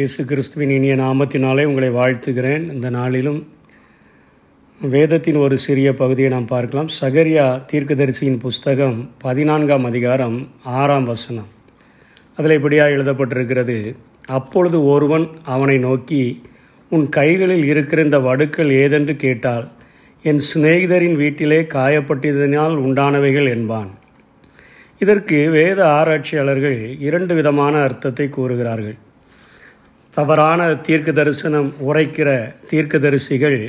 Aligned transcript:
இயேசு 0.00 0.22
கிறிஸ்துவின் 0.30 0.72
இனிய 0.74 0.94
நாமத்தினாலே 0.96 1.62
உங்களை 1.68 1.88
வாழ்த்துகிறேன். 1.96 2.62
இந்த 2.74 2.88
நாளிலும் 2.96 3.40
வேதத்தின் 4.80 5.38
ஒரு 5.44 5.56
சிறிய 5.64 5.88
பகுதியை 5.94 6.28
நாம் 6.34 6.46
பார்க்கலாம். 6.52 6.88
சகரியா 7.00 7.46
தீர்க்கதரிசியின் 7.70 8.38
புஸ்தகம் 8.44 8.94
பதினான்காம் 9.24 9.86
அதிகாரம் 9.90 10.36
ஆறாம் 10.80 11.08
வசனம். 11.10 11.50
அதில் 12.36 12.56
இப்படியாக 12.58 12.94
எழுதப்பட்டிருக்கிறது 12.96 13.76
அப்பொழுது 14.38 14.80
ஒருவன் 14.92 15.26
அவனை 15.56 15.76
நோக்கி 15.86 16.22
உன் 16.90 17.06
கைகளில் 17.18 17.66
இருக்கிற 17.72 18.06
இந்த 18.08 18.20
வடுக்கள் 18.28 18.72
ஏதென்று 18.84 19.16
கேட்டால் 19.26 19.68
என் 20.22 20.42
சிநேகிதரின் 20.50 21.20
வீட்டிலே 21.24 21.60
காயப்பட்டதினால் 21.76 22.78
உண்டானவைகள் 22.86 23.50
என்பான். 23.56 23.92
இதற்கு 25.04 25.38
வேத 25.58 25.80
ஆராய்ச்சியாளர்கள் 25.98 26.80
இரண்டு 27.10 27.34
விதமான 27.40 27.76
அர்த்தத்தை 27.88 28.28
கூறுகிறார்கள். 28.38 28.98
தவறான 30.14 30.60
தீர்க்க 30.74 31.10
தரிசனம் 31.12 31.68
உரைக்கிற 31.88 32.28
தீர்க்கதரிசிகள் 32.70 33.60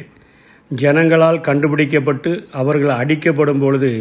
ஜனங்களால் 0.72 1.40
கண்டுபிடிக்கப்பட்டு 1.41 2.31
அவர்கள் 2.52 2.94
அடிக்கப்படும் 3.02 3.59
பொழுது 3.59 3.91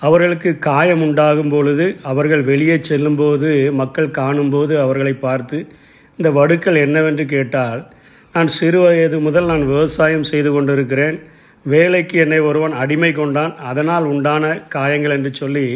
அவர்களுக்கு 0.00 0.58
காயம் 0.58 1.02
உண்டாகும் 1.02 1.48
பொழுது 1.48 1.96
அவர்கள் 2.02 2.42
வெளியே 2.42 2.76
செல்லும்போது 2.78 3.50
மக்கள் 3.72 4.10
காணும்போது 4.10 4.80
அவர்களை 4.80 5.14
பார்த்து 5.14 5.58
இந்த 6.18 6.30
வடுக்கள் 6.30 6.76
என்னவென்று 6.76 7.24
கேட்டால் 7.26 7.80
நான் 8.34 8.46
சிறு 8.46 8.78
வயது 8.80 9.18
முதல் 9.20 9.44
நான் 9.44 9.66
விவசாயம் 9.66 10.22
செய்து 10.22 10.50
கொண்டிருக்கிறேன். 10.52 11.18
வேலைக்கு 11.64 12.18
என்னை 12.18 12.38
ஒருவன் 12.38 12.72
அடிமை 12.72 13.12
கொண்டான். 13.12 13.52
அதனால் 13.56 14.04
உண்டான 14.04 14.44
காயங்கள் 14.68 15.10
என்று 15.10 15.34
சொல்லி 15.34 15.66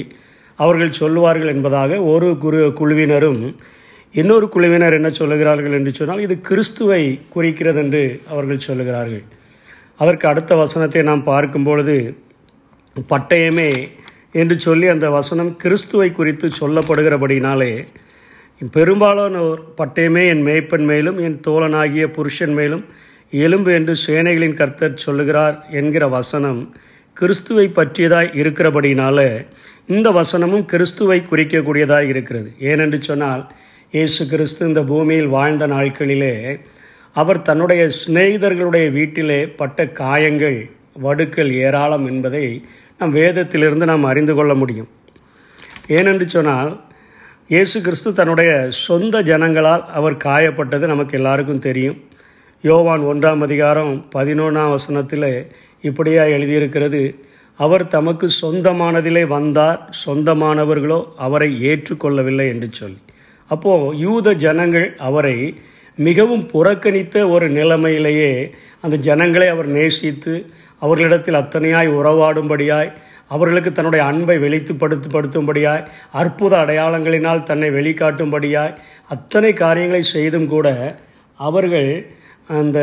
அவர்கள் 0.58 0.98
சொல்லுவார்கள் 1.00 1.52
என்பதாக 1.54 2.00
ஒரு 2.02 2.38
குரு 2.38 2.72
குழுவினரும் 2.80 3.42
இன்னொரு 4.14 4.48
குழுவினர் 4.48 4.92
என்ன 4.92 5.08
சொல்லுகிறார்கள் 5.08 5.76
என்று 5.78 5.94
சொன்னால் 5.94 6.20
இது 6.20 6.40
கிறிஸ்துவை 6.40 7.02
குறிக்கிறது 7.28 7.78
என்று 7.78 8.20
அவர்கள் 8.28 8.66
சொல்லுகிறார்கள். 8.66 9.24
அதற்கு 9.96 10.28
அடுத்த 10.28 10.54
வசனத்தை 10.54 11.02
நாம் 11.02 11.24
பார்க்கும் 11.24 11.64
பொழுது 11.64 12.14
பட்டயமே 13.12 13.88
என்று 14.32 14.60
சொல்லி 14.60 14.86
அந்த 14.88 15.10
வசனம் 15.10 15.56
கிறிஸ்துவை 15.56 16.12
குறித்து 16.12 16.48
சொல்லப்படுகிறபடினாலே 16.60 17.84
பெரும்பாலானோர் 18.76 19.60
பட்டயமே 19.76 20.28
என் 20.28 20.44
மேய்ப்பன் 20.46 20.84
மேலும் 20.84 21.18
என் 21.18 21.38
தோழனாகிய 21.46 22.06
புருஷன் 22.06 22.54
மேலும் 22.54 22.84
எலும்பு 23.30 23.72
என்று 23.72 23.94
சேனைகளின் 24.06 24.54
கர்த்தர் 24.54 24.94
சொல்லுகிறார் 24.94 25.64
என்கிற 25.70 26.08
வசனம் 26.08 26.74
கிறிஸ்துவை 27.12 27.66
பற்றியதாய் 27.68 28.34
இருக்கிறபடினால 28.40 29.46
இந்த 29.86 30.10
வசனமும் 30.10 30.64
கிறிஸ்துவை 30.64 31.22
குறிக்கக்கூடியதாக 31.30 32.04
இருக்கிறது. 32.04 32.54
ஏனென்று 32.60 32.98
சொன்னால் 32.98 33.42
இயேசு 33.92 34.22
கிறிஸ்து 34.26 34.66
இந்த 34.66 34.80
பூமியில் 34.88 35.28
வாழ்ந்த 35.34 35.66
நாட்களிலே 35.66 36.32
அவர் 37.12 37.38
தன்னுடைய 37.42 37.82
சிநேகிதர்களுடைய 37.98 38.86
வீட்டிலே 38.96 39.38
பட்ட 39.60 39.86
காயங்கள் 40.00 40.58
வடுக்கள் 41.04 41.50
ஏராளம் 41.52 42.06
என்பதை 42.06 42.42
நம் 42.98 43.14
வேதத்திலிருந்து 43.14 43.88
நாம் 43.90 44.04
அறிந்து 44.04 44.34
கொள்ள 44.34 44.54
முடியும். 44.54 44.90
ஏனென்று 45.96 46.24
சொன்னால் 46.24 46.70
இயேசு 47.54 47.76
கிறிஸ்து 47.80 48.12
தன்னுடைய 48.12 48.50
சொந்த 48.70 49.22
ஜனங்களால் 49.22 49.86
அவர் 50.00 50.20
காயப்பட்டது 50.26 50.92
நமக்கு 50.92 51.16
எல்லாருக்கும் 51.16 51.64
தெரியும். 51.68 51.98
யோவான் 52.64 53.08
ஒன்றாம் 53.12 53.40
அதிகாரம் 53.40 54.06
பதினொன்றாம் 54.14 54.76
வசனத்தில் 54.76 55.30
இப்படியா 55.80 56.22
எழுதியிருக்கிறது 56.36 57.02
அவர் 57.56 57.88
தமக்கு 57.96 58.28
சொந்தமானதிலே 58.42 59.26
வந்தார் 59.36 59.82
சொந்தமானவர்களோ 60.06 61.02
அவரை 61.16 61.52
ஏற்றுக்கொள்ளவில்லை 61.70 62.48
என்று 62.48 62.70
சொல்லி. 62.72 63.00
அப்போது 63.50 63.96
யூத 63.96 64.32
ஜனங்கள் 64.34 64.94
அவரை 64.98 65.54
மிகவும் 65.98 66.48
புறக்கணித்த 66.52 67.28
ஒரு 67.30 67.50
நிலைமையிலேயே 67.50 68.52
அந்த 68.80 68.96
ஜனங்களை 68.96 69.48
அவர் 69.48 69.66
நேசித்து 69.66 70.34
அவர்களிடத்தில் 70.78 71.34
அத்தனையாய் 71.34 71.88
உறவாடும்படியாய் 71.88 72.90
அவர்களுக்கு 73.26 73.72
தன்னுடைய 73.72 74.04
அன்பை 74.04 74.36
வெளித்துப்படுத்தப்படுத்தும்படியாய் 74.38 75.86
அற்புத 76.12 76.56
அடையாளங்களினால் 76.56 77.42
தன்னை 77.42 77.70
வெளிக்காட்டும்படியாய் 77.70 78.76
அத்தனை 79.08 79.52
காரியங்களை 79.52 80.02
செய்தும் 80.02 80.46
கூட 80.46 80.68
அவர்கள் 81.40 81.90
அந்த 82.46 82.78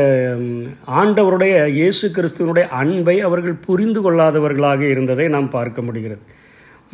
ஆண்டவருடைய 0.85 1.53
இயேசு 1.67 2.07
கிறிஸ்துவனுடைய 2.07 2.67
அன்பை 2.67 3.21
அவர்கள் 3.21 3.63
புரிந்து 3.65 4.01
கொள்ளாதவர்களாக 4.01 4.81
இருந்ததை 4.89 5.27
நாம் 5.27 5.49
பார்க்க 5.49 5.81
முடிகிறது. 5.81 6.23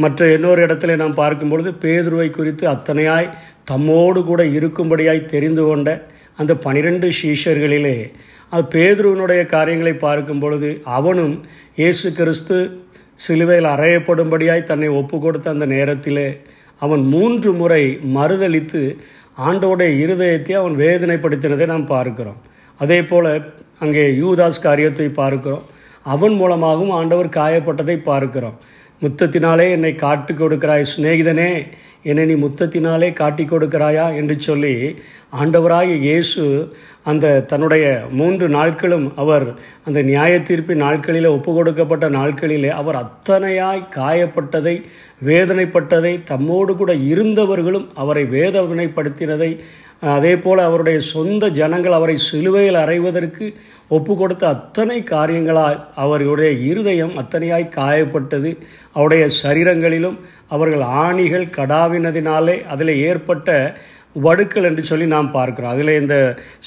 மற்ற 0.03 0.27
இன்னொரு 0.35 0.59
இடத்துல 0.65 0.95
நாம் 1.01 1.19
பார்க்கும்பொழுது 1.21 1.69
பேதுருவை 1.83 2.27
குறித்து 2.31 2.65
அத்தனையாய் 2.73 3.33
தம்மோடு 3.71 4.21
கூட 4.29 4.41
இருக்கும்படியாய் 4.57 5.29
தெரிந்து 5.33 5.63
கொண்ட 5.69 5.89
அந்த 6.39 6.53
பனிரெண்டு 6.65 7.07
சீஷர்களிலே 7.19 7.97
அது 8.53 8.63
பேதுருவனுடைய 8.73 9.41
காரியங்களை 9.55 9.93
பார்க்கும் 10.05 10.41
பொழுது 10.43 10.69
அவனும் 10.97 11.35
இயேசு 11.81 12.07
கிறிஸ்து 12.19 12.57
சிலுவையில் 13.25 13.73
அறையப்படும்படியாய் 13.73 14.69
தன்னை 14.71 14.89
ஒப்பு 14.99 15.17
கொடுத்த 15.19 15.47
அந்த 15.55 15.65
நேரத்திலே 15.75 16.27
அவன் 16.81 17.03
மூன்று 17.13 17.49
முறை 17.61 17.83
மறுதளித்து 18.17 18.81
ஆண்டோடைய 19.47 19.91
இருதயத்தை 20.03 20.53
அவன் 20.61 20.75
வேதனைப்படுத்தினதை 20.83 21.65
நாம் 21.65 21.91
பார்க்கிறோம். 21.93 22.39
அதே 22.79 22.99
போல் 23.03 23.29
அங்கே 23.83 24.03
யூதாஸ் 24.21 24.65
காரியத்தை 24.65 25.07
பார்க்கிறோம். 25.19 25.65
அவன் 26.05 26.35
மூலமாகவும் 26.41 26.95
ஆண்டவர் 26.99 27.29
காயப்பட்டதை 27.37 27.97
பார்க்கிறோம். 28.09 28.57
முத்தத்தினாலே 29.01 29.65
என்னை 29.69 29.91
காட்டி 29.95 30.33
கொடுக்கிறாய் 30.33 30.89
சிநேகிதனே 30.89 31.51
என்னை 32.03 32.23
நீ 32.25 32.35
முத்தத்தினாலே 32.37 33.09
காட்டி 33.13 33.43
கொடுக்கிறாயா 33.45 34.05
என்று 34.15 34.35
சொல்லி 34.39 34.73
ஆண்டவராக 35.33 35.95
இயேசு 36.03 36.43
அந்த 37.03 37.25
தன்னுடைய 37.47 37.85
மூன்று 38.11 38.47
நாட்களும் 38.49 39.05
அவர் 39.15 39.45
அந்த 39.83 39.99
நியாய 40.01 40.33
தீர்ப்பின் 40.41 40.83
நாட்களில் 40.85 41.27
ஒப்பு 41.27 41.51
கொடுக்கப்பட்ட 41.53 42.07
நாட்களிலே 42.09 42.71
அவர் 42.75 42.97
அத்தனையாய் 42.97 43.81
காயப்பட்டதை 43.95 44.75
வேதனைப்பட்டதை 45.21 46.13
தம்மோடு 46.29 46.75
கூட 46.75 46.93
இருந்தவர்களும் 47.07 47.87
அவரை 47.95 48.25
வேதனைப்படுத்தினதை 48.35 49.51
அதே 50.01 50.37
போல் 50.37 50.57
அவருடைய 50.57 50.99
சொந்த 50.99 51.47
ஜனங்கள் 51.47 51.91
அவரை 51.91 52.17
சிலுவையில் 52.17 52.75
அறைவதற்கு 52.75 53.53
ஒப்பு 53.87 54.17
கொடுத்த 54.17 54.47
அத்தனை 54.47 55.03
காரியங்களால் 55.03 55.87
அவர்களுடைய 55.95 56.51
இருதயம் 56.51 57.17
அத்தனையாய் 57.17 57.73
காயப்பட்டது. 57.75 58.57
அவருடைய 58.93 59.27
சரீரங்களிலும் 59.43 60.19
அவர்கள் 60.47 60.81
ஆணிகள் 60.81 61.45
கடாவினதினாலே 61.57 62.67
அதில் 62.67 62.97
ஏற்பட்ட 62.97 63.75
வடுக்கள் 64.15 64.63
என்று 64.63 64.85
சொல்லி 64.85 65.05
நாம் 65.05 65.31
பார்க்கிறோம். 65.31 65.71
அதில் 65.71 65.99
இந்த 66.01 66.15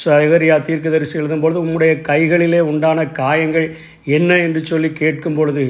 சகரியா 0.05 0.63
தீர்க்கதரிசி 0.63 1.19
எழுதும்பொழுது 1.19 1.59
உம்முடைய 1.65 2.01
கைகளிலே 2.01 2.61
உண்டான 2.61 3.07
காயங்கள் 3.21 3.67
என்ன? 4.05 4.31
என்று 4.39 4.65
சொல்லி 4.65 4.93
கேட்கும் 4.93 5.35
பொழுது 5.35 5.65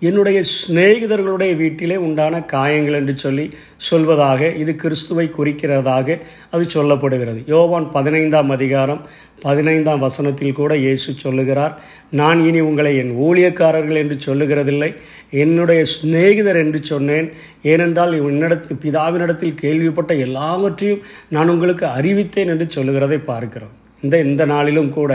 என்னுடைய 0.00 0.40
சிநேகிதர்களுடைய 0.54 1.56
வீட்டிலே 1.56 1.96
உண்டான 1.96 2.40
காயங்கள் 2.40 2.92
என்று 2.92 3.16
சொல்லி 3.16 3.46
சொல்வதாக 3.90 4.56
இது 4.56 4.74
கிறிஸ்துவை 4.74 5.30
குறிக்கிறதாக 5.38 6.18
அது 6.50 6.64
சொல்லப்படுகிறது. 6.74 7.40
யோவான் 7.46 7.90
பதினைந்தாம் 7.90 8.50
அதிகாரம் 8.50 9.02
பதினைந்தாம் 9.42 9.98
வசனத்தில் 9.98 10.52
கூட 10.52 10.76
இயேசு 10.76 11.12
சொல்லுகிறார் 11.12 11.74
நான் 12.10 12.46
இனி 12.46 12.60
உங்களை 12.60 12.96
என் 12.96 13.12
ஊழியக்காரர்கள் 13.26 13.98
என்று 14.02 14.16
சொல்லுகிறதில்லை 14.26 14.90
என்னுடைய 15.30 15.84
சிநேகிதர் 15.94 16.56
என்று 16.56 16.84
சொன்னேன். 16.84 17.32
ஏனென்றால் 17.62 18.12
என்னிடத்து 18.20 18.74
பிதாவினிடத்தில் 18.84 19.60
கேள்விப்பட்ட 19.64 20.14
எல்லாவற்றையும் 20.14 21.02
நான் 21.34 21.52
உங்களுக்கு 21.54 21.86
அறிவித்தேன் 21.98 22.52
என்று 22.54 22.66
சொல்லுகிறதை 22.76 23.18
பார்க்கிறோம். 23.30 23.74
இந்த 24.00 24.20
இந்த 24.20 24.44
நாளிலும் 24.44 24.92
கூட 24.92 25.12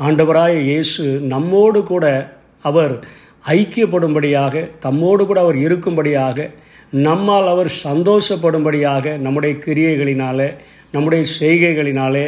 ஆண்டவராய 0.00 0.54
இயேசு 0.70 1.04
நம்மோடு 1.32 1.80
கூட 1.82 2.04
அவர் 2.70 2.94
ஐக்கியப்படும்படியாக 3.58 4.54
தம்மோடு 4.84 5.22
கூட 5.26 5.38
அவர் 5.40 5.56
இருக்கும்படியாக 5.56 6.48
நம்மால் 7.06 7.48
அவர் 7.52 7.70
சந்தோஷப்படும்படியாக 7.84 9.16
நம்முடைய 9.24 9.54
கிரியைகளினாலே 9.66 10.48
நம்முடைய 10.90 11.24
செய்கைகளினாலே 11.40 12.26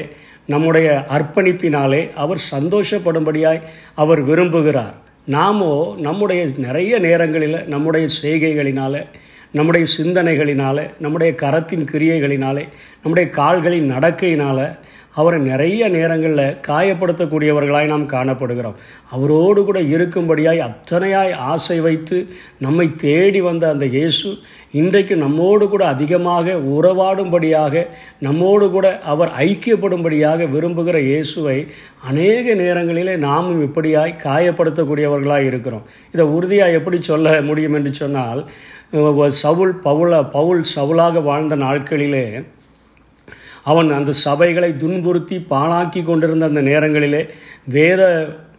நம்முடைய 0.53 0.89
அர்ப்பணிப்பினாலே 1.17 2.01
அவர் 2.23 2.41
சந்தோஷப்படும்படியாய் 2.55 3.61
அவர் 3.95 4.21
விரும்புகிறார். 4.29 4.95
நாமோ 5.37 5.73
நம்முடைய 6.07 6.43
நிறைய 6.57 6.99
நேரங்களில் 6.99 7.59
நம்முடைய 7.67 8.07
செய்கைகளினால 8.23 8.95
நம்முடைய 9.53 9.87
சிந்தனைகளினால 9.99 10.91
நம்முடைய 11.01 11.35
கரத்தின் 11.41 11.87
கிரியைகளினாலே 11.93 12.69
நம்முடைய 13.03 13.31
கால்களின் 13.31 13.93
நடக்கையினால் 13.93 14.79
அவரை 15.15 15.41
நிறைய 15.41 15.89
நேரங்களில் 15.89 16.57
காயப்படுத்தக்கூடியவர்களாய் 16.67 17.87
நாம் 17.87 18.09
காணப்படுகிறோம். 18.09 18.75
அவரோடு 19.11 19.65
கூட 19.65 19.81
இருக்கும்படியாய் 19.81 20.61
அத்தனையாய் 20.69 21.33
ஆசை 21.33 21.81
வைத்து 21.81 22.29
நம்மை 22.59 22.95
தேடி 22.95 23.41
வந்த 23.41 23.69
அந்த 23.69 23.87
இயேசு 23.87 24.39
இன்றைக்கு 24.73 25.17
நம்மோடு 25.17 25.69
கூட 25.69 25.87
அதிகமாக 25.87 26.53
உறவாடும்படியாக 26.53 27.87
நம்மோடு 28.19 28.71
கூட 28.71 29.01
அவர் 29.01 29.29
ஐக்கியப்படும்படியாக 29.29 30.51
விரும்புகிற 30.51 30.99
இயேசுவை 31.01 31.67
அநேக 32.09 32.55
நேரங்களிலே 32.55 33.17
நாமும் 33.17 33.63
இப்படியாய் 33.67 34.15
காயப்படுத்தக்கூடியவர்களாக 34.23 35.47
இருக்கிறோம். 35.47 35.83
இதை 36.13 36.27
உறுதியாக 36.27 36.71
எப்படி 36.71 37.03
சொல்ல 37.03 37.41
முடியும் 37.41 37.75
என்று 37.75 37.95
சொன்னால் 37.95 38.45
சவுல் 39.29 39.75
பவுல 39.85 40.31
பவுல் 40.31 40.63
சவுலாக 40.77 41.23
வாழ்ந்த 41.23 41.57
நாட்களிலே 41.57 42.45
அவன் 43.63 43.91
அந்த 43.91 44.13
சபைகளை 44.25 44.77
துன்புறுத்தி 44.77 45.47
பாழாக்கி 45.51 46.05
கொண்டிருந்த 46.05 46.47
அந்த 46.47 46.61
நேரங்களிலே 46.61 47.29
வேத 47.65 48.03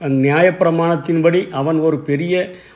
நியாயப்பிரமாணத்தின்படி 0.01 1.39
அவன் 1.51 1.79
ஒரு 1.79 1.97
பெரிய 1.99 2.33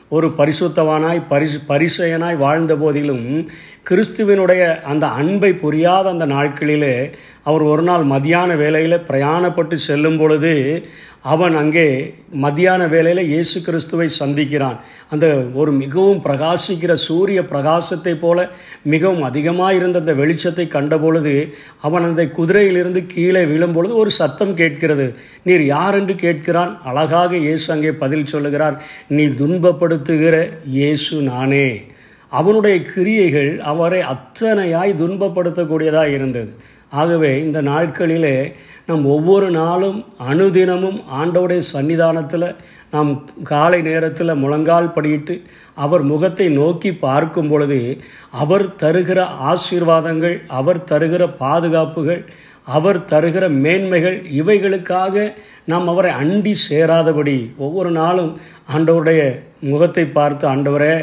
ஒரு 0.08 0.28
பரிசுத்தவானாய் 0.38 1.20
பரிசு 1.28 1.58
பரிசயனாய் 1.68 2.36
வாழ்ந்த 2.36 2.72
போதிலும் 2.76 3.48
கிறிஸ்துவினுடைய 3.88 4.62
அந்த 4.82 5.06
அன்பை 5.06 5.50
புரியாத 5.54 6.08
அந்த 6.08 6.26
நாட்களிலே 6.26 7.14
அவர் 7.42 7.62
ஒரு 7.62 7.82
நாள் 7.82 8.04
மதியான 8.04 8.56
வேலையில் 8.56 9.04
பிரயாணப்பட்டு 9.08 9.76
செல்லும் 9.88 10.16
பொழுது 10.16 10.52
அவன் 11.22 11.54
அங்கே 11.56 12.14
மத்தியான 12.44 12.86
வேலையில் 12.86 13.28
இயேசு 13.28 13.62
கிறிஸ்துவை 13.62 14.08
சந்திக்கிறான். 14.18 14.78
அந்த 15.10 15.26
ஒரு 15.54 15.72
மிகவும் 15.72 16.20
பிரகாசிக்கிற 16.24 16.92
சூரிய 17.06 17.42
பிரகாசத்தை 17.42 18.14
போல 18.18 18.48
மிகவும் 18.82 19.22
அதிகமாக 19.22 19.74
இருந்த 19.74 19.98
அந்த 19.98 20.12
வெளிச்சத்தை 20.12 20.66
கண்டபொழுது 20.68 21.34
அவன் 21.80 22.02
அந்த 22.02 22.22
குதிரையிலிருந்து 22.38 23.06
கீழே 23.06 23.44
விழும்பொழுது 23.44 23.94
ஒரு 23.94 24.10
சத்தம் 24.10 24.54
கேட்கிறது. 24.54 25.14
நீர் 25.42 25.64
யார் 25.64 25.94
என்று 25.94 26.14
கேட்கிறான்? 26.14 26.78
அழகாக 26.82 27.13
இயேசு 27.14 27.72
அங்கே 27.72 27.92
பதில் 27.92 28.26
சொல்லுகிறார் 28.26 28.76
நீ 29.08 29.24
துன்பப்படுத்துகிற 29.40 30.36
இயேசு 30.66 31.16
நானே. 31.22 31.68
அவனுடைய 32.32 32.76
கிரியைகள் 32.82 33.58
அவரை 33.60 34.00
அத்தனையாய் 34.14 35.00
துன்பப்படுத்தக்கூடியதாக 35.00 36.14
இருந்தது. 36.14 36.52
ஆகவே 36.92 37.30
இந்த 37.40 37.62
நாட்களிலே 37.62 38.36
நம் 38.86 39.04
ஒவ்வொரு 39.04 39.50
நாளும் 39.50 39.98
அனுதினமும் 40.30 40.98
ஆண்டவுடைய 41.20 41.60
சன்னிதானத்தில் 41.72 42.48
நாம் 42.90 43.10
காலை 43.42 43.82
நேரத்தில் 43.82 44.34
முழங்கால் 44.34 44.92
படியிட்டு 44.96 45.34
அவர் 45.74 46.02
முகத்தை 46.02 46.48
நோக்கி 46.48 46.92
பார்க்கும் 46.92 47.48
பொழுது 47.48 47.78
அவர் 48.30 48.64
தருகிற 48.76 49.20
ஆசீர்வாதங்கள் 49.52 50.36
அவர் 50.46 50.80
தருகிற 50.90 51.24
பாதுகாப்புகள் 51.36 52.22
அவர் 52.66 52.98
தருகிற 53.04 53.44
மேன்மைகள் 53.56 54.16
இவைகளுக்காக 54.32 55.24
நாம் 55.64 55.88
அவரை 55.88 56.12
அண்டி 56.12 56.54
சேராதபடி 56.68 57.36
ஒவ்வொரு 57.58 57.90
நாளும் 57.90 58.32
ஆண்டவருடைய 58.72 59.22
முகத்தை 59.64 60.04
பார்த்து 60.10 60.44
ஆண்டவரே 60.48 60.94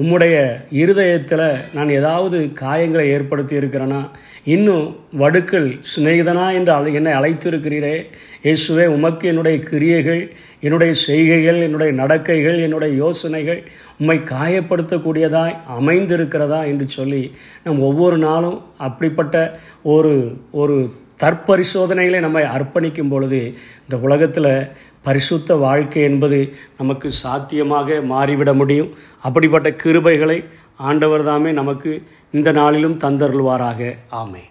உம்முடைய 0.00 0.34
இருதயத்தில் 0.72 1.44
நான் 1.74 1.90
ஏதாவது 1.90 2.38
காயங்களை 2.60 3.04
ஏற்படுத்தி 3.08 3.54
இருக்கிறேனா 3.56 4.00
இன்னும் 4.44 4.84
வடுக்கள் 5.16 5.78
சிநேகிதனா 5.90 6.52
என்று 6.52 6.72
அழை 6.72 6.94
என்னை 6.94 7.12
அழைத்திருக்கிறீரே 7.12 7.96
இயேசுவே 8.44 8.86
உமக்கு 8.86 9.28
என்னுடைய 9.28 9.58
கிரியைகள் 9.60 10.22
என்னுடைய 10.60 10.92
செய்கைகள் 11.04 11.58
என்னுடைய 11.62 11.92
நடக்கைகள் 11.92 12.58
என்னுடைய 12.58 12.94
யோசனைகள் 12.94 13.60
உம்மை 13.98 14.18
காயப்படுத்தக்கூடியதாய் 14.30 15.58
அமைந்திருக்கிறதா? 15.76 16.66
என்று 16.66 16.88
சொல்லி 16.88 17.22
நம் 17.64 17.80
ஒவ்வொரு 17.80 18.18
நாளும் 18.18 18.58
அப்படிப்பட்ட 18.78 19.36
ஒரு 19.86 20.14
ஒரு 20.52 20.76
தற்பரிசோதனைகளை 21.20 22.20
நம்மை 22.20 22.42
அர்ப்பணிக்கும் 22.56 23.08
பொழுது 23.08 23.40
இந்த 23.82 23.96
உலகத்தில் 24.06 24.52
பரிசுத்த 25.02 25.54
வாழ்க்கை 25.54 26.02
என்பது 26.02 26.38
நமக்கு 26.78 27.10
சாத்தியமாக 27.10 28.00
மாறிவிட 28.10 28.52
முடியும். 28.54 28.90
அப்படிப்பட்ட 29.22 29.68
கிருபைகளை 29.70 30.38
ஆண்டவர் 30.76 31.24
தாமே 31.24 31.52
நமக்கு 31.52 31.92
இந்த 32.32 32.52
நாளிலும் 32.52 32.98
தந்தருள்வாராக. 32.98 33.96
ஆமை 34.08 34.42